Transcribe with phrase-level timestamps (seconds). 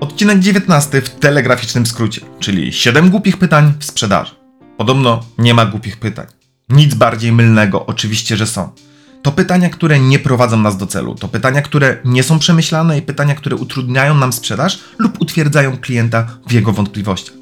[0.00, 4.34] Odcinek 19 w telegraficznym skrócie, czyli 7 głupich pytań w sprzedaży.
[4.76, 6.26] Podobno nie ma głupich pytań.
[6.68, 8.70] Nic bardziej mylnego, oczywiście, że są.
[9.22, 13.02] To pytania, które nie prowadzą nas do celu, to pytania, które nie są przemyślane i
[13.02, 17.34] pytania, które utrudniają nam sprzedaż lub utwierdzają klienta w jego wątpliwościach.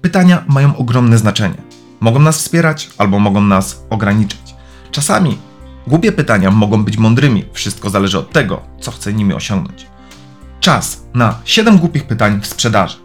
[0.00, 1.62] Pytania mają ogromne znaczenie.
[2.00, 4.54] Mogą nas wspierać albo mogą nas ograniczyć.
[4.90, 5.38] Czasami
[5.86, 9.93] głupie pytania mogą być mądrymi, wszystko zależy od tego, co chce nimi osiągnąć.
[10.64, 12.96] Czas na 7 głupich pytań w sprzedaży.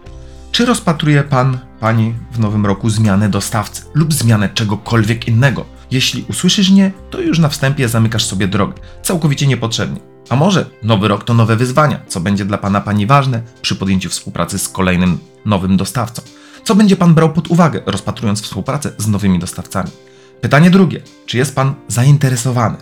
[0.51, 5.65] Czy rozpatruje Pan, Pani w nowym roku zmianę dostawcy lub zmianę czegokolwiek innego?
[5.91, 9.99] Jeśli usłyszysz nie, to już na wstępie zamykasz sobie drogę, całkowicie niepotrzebnie.
[10.29, 14.09] A może nowy rok to nowe wyzwania, co będzie dla Pana Pani ważne przy podjęciu
[14.09, 16.21] współpracy z kolejnym nowym dostawcą?
[16.63, 19.91] Co będzie Pan brał pod uwagę, rozpatrując współpracę z nowymi dostawcami?
[20.41, 22.77] Pytanie drugie: czy jest Pan zainteresowany?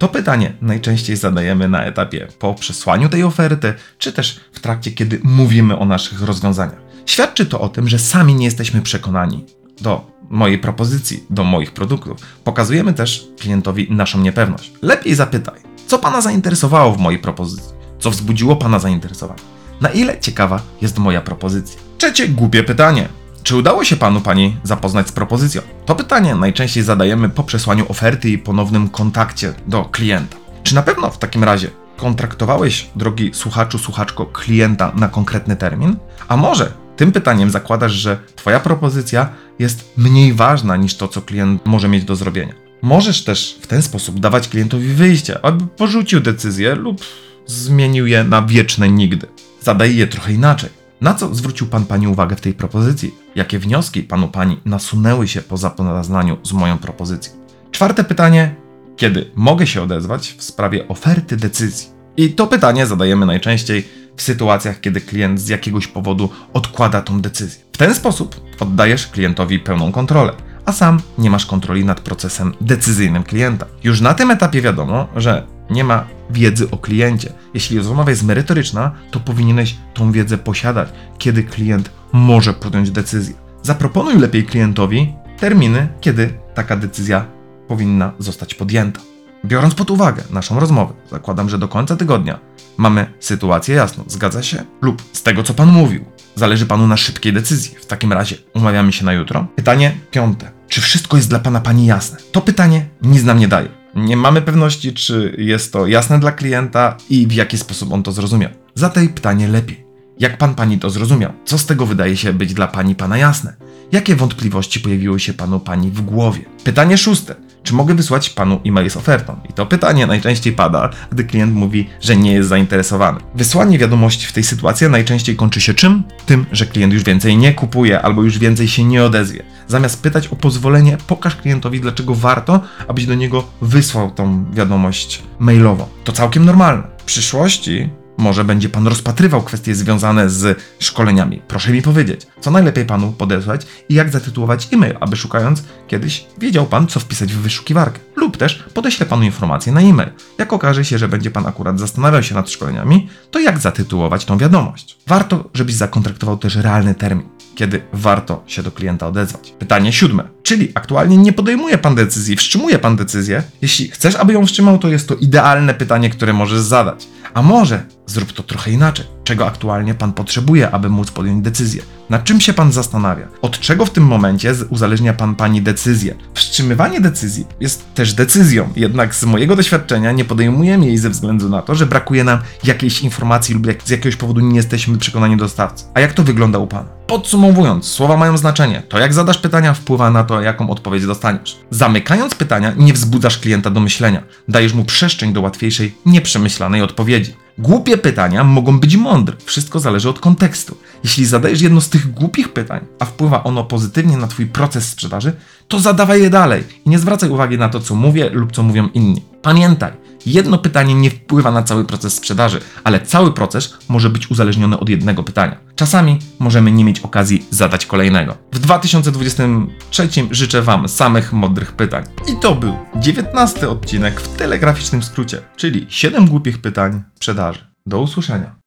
[0.00, 5.20] To pytanie najczęściej zadajemy na etapie po przesłaniu tej oferty, czy też w trakcie, kiedy
[5.22, 6.80] mówimy o naszych rozwiązaniach.
[7.06, 9.44] Świadczy to o tym, że sami nie jesteśmy przekonani
[9.80, 12.18] do mojej propozycji, do moich produktów.
[12.44, 14.72] Pokazujemy też klientowi naszą niepewność.
[14.82, 17.72] Lepiej zapytaj, co Pana zainteresowało w mojej propozycji?
[17.98, 19.40] Co wzbudziło Pana zainteresowanie?
[19.80, 21.80] Na ile ciekawa jest moja propozycja?
[21.98, 23.08] Trzecie głupie pytanie.
[23.42, 25.62] Czy udało się panu pani zapoznać z propozycją?
[25.86, 30.36] To pytanie najczęściej zadajemy po przesłaniu oferty i ponownym kontakcie do klienta.
[30.62, 35.96] Czy na pewno w takim razie kontraktowałeś, drogi słuchaczu, słuchaczko, klienta na konkretny termin?
[36.28, 41.66] A może tym pytaniem zakładasz, że twoja propozycja jest mniej ważna niż to, co klient
[41.66, 42.54] może mieć do zrobienia?
[42.82, 47.00] Możesz też w ten sposób dawać klientowi wyjście, aby porzucił decyzję lub
[47.46, 49.26] zmienił je na wieczne nigdy.
[49.60, 50.79] Zadaj je trochę inaczej.
[51.00, 53.14] Na co zwrócił Pan Pani uwagę w tej propozycji?
[53.34, 57.32] Jakie wnioski Panu Pani nasunęły się po zapoznaniu z moją propozycją?
[57.70, 58.54] Czwarte pytanie.
[58.96, 61.88] Kiedy mogę się odezwać w sprawie oferty decyzji?
[62.16, 67.62] I to pytanie zadajemy najczęściej w sytuacjach, kiedy klient z jakiegoś powodu odkłada tą decyzję.
[67.72, 70.32] W ten sposób oddajesz klientowi pełną kontrolę,
[70.64, 73.66] a sam nie masz kontroli nad procesem decyzyjnym klienta.
[73.84, 77.32] Już na tym etapie wiadomo, że nie ma wiedzy o kliencie.
[77.54, 80.88] Jeśli rozmowa jest merytoryczna, to powinieneś tą wiedzę posiadać,
[81.18, 83.34] kiedy klient może podjąć decyzję.
[83.62, 87.26] Zaproponuj lepiej klientowi terminy, kiedy taka decyzja
[87.68, 89.00] powinna zostać podjęta.
[89.44, 92.38] Biorąc pod uwagę naszą rozmowę, zakładam, że do końca tygodnia
[92.76, 94.04] mamy sytuację jasną.
[94.06, 94.64] Zgadza się?
[94.82, 96.04] Lub z tego, co Pan mówił,
[96.34, 97.74] zależy Panu na szybkiej decyzji.
[97.80, 99.46] W takim razie umawiamy się na jutro.
[99.56, 100.50] Pytanie piąte.
[100.68, 102.18] Czy wszystko jest dla Pana Pani jasne?
[102.32, 103.79] To pytanie nic nam nie daje.
[103.94, 108.12] Nie mamy pewności, czy jest to jasne dla klienta i w jaki sposób on to
[108.12, 108.50] zrozumiał.
[108.74, 109.84] Zatem pytanie lepiej.
[110.18, 111.32] Jak pan pani to zrozumiał?
[111.44, 113.56] Co z tego wydaje się być dla pani pana jasne?
[113.92, 116.40] Jakie wątpliwości pojawiły się panu pani w głowie?
[116.64, 117.34] Pytanie szóste.
[117.62, 119.36] Czy mogę wysłać panu e-mail z ofertą?
[119.50, 123.20] I to pytanie najczęściej pada, gdy klient mówi, że nie jest zainteresowany.
[123.34, 126.02] Wysłanie wiadomości w tej sytuacji najczęściej kończy się czym?
[126.26, 129.42] Tym, że klient już więcej nie kupuje albo już więcej się nie odezwie.
[129.68, 135.86] Zamiast pytać o pozwolenie, pokaż klientowi, dlaczego warto, abyś do niego wysłał tą wiadomość mailową.
[136.04, 136.82] To całkiem normalne.
[136.98, 137.90] W przyszłości
[138.20, 141.42] może będzie pan rozpatrywał kwestie związane z szkoleniami.
[141.48, 146.66] Proszę mi powiedzieć, co najlepiej panu podesłać i jak zatytułować e-mail, aby szukając kiedyś wiedział
[146.66, 148.00] pan, co wpisać w wyszukiwarkę.
[148.16, 150.10] Lub też podeślę panu informację na e-mail.
[150.38, 154.38] Jak okaże się, że będzie pan akurat zastanawiał się nad szkoleniami, to jak zatytułować tą
[154.38, 154.98] wiadomość.
[155.06, 159.54] Warto, żebyś zakontraktował też realny termin kiedy warto się do klienta odezwać.
[159.58, 160.28] Pytanie siódme.
[160.42, 163.42] Czyli aktualnie nie podejmuje pan decyzji, wstrzymuje pan decyzję.
[163.62, 167.08] Jeśli chcesz, aby ją wstrzymał, to jest to idealne pytanie, które możesz zadać.
[167.34, 169.06] A może zrób to trochę inaczej.
[169.24, 171.82] Czego aktualnie pan potrzebuje, aby móc podjąć decyzję?
[172.10, 173.28] Nad czym się pan zastanawia?
[173.42, 176.14] Od czego w tym momencie uzależnia pan pani decyzję?
[176.34, 181.62] Wstrzymywanie decyzji jest też decyzją, jednak z mojego doświadczenia nie podejmujemy jej ze względu na
[181.62, 185.84] to, że brakuje nam jakiejś informacji lub z jakiegoś powodu nie jesteśmy przekonani dostawcy.
[185.94, 186.88] A jak to wygląda u pana?
[187.06, 188.82] Podsumowując, słowa mają znaczenie.
[188.88, 191.58] To jak zadasz pytania wpływa na to, jaką odpowiedź dostaniesz.
[191.70, 194.22] Zamykając pytania, nie wzbudzasz klienta do myślenia.
[194.48, 197.34] Dajesz mu przestrzeń do łatwiejszej, nieprzemyślanej odpowiedzi.
[197.60, 200.76] Głupie pytania mogą być mądre, wszystko zależy od kontekstu.
[201.04, 205.32] Jeśli zadajesz jedno z tych głupich pytań, a wpływa ono pozytywnie na Twój proces sprzedaży,
[205.68, 208.88] to zadawaj je dalej i nie zwracaj uwagi na to, co mówię lub co mówią
[208.94, 209.22] inni.
[209.42, 209.92] Pamiętaj,
[210.26, 214.88] jedno pytanie nie wpływa na cały proces sprzedaży, ale cały proces może być uzależniony od
[214.88, 215.56] jednego pytania.
[215.76, 218.36] Czasami możemy nie mieć okazji zadać kolejnego.
[218.52, 222.04] W 2023 życzę Wam samych mądrych pytań.
[222.28, 227.66] I to był 19 odcinek w telegraficznym skrócie, czyli 7 głupich pytań sprzedaży.
[227.86, 228.59] Do usłyszenia.